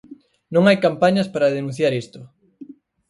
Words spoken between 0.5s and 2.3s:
Non hai campañas para denunciar isto.